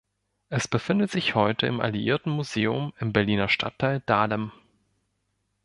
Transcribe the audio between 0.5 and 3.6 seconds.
befindet sich heute im Alliierten-Museum im Berliner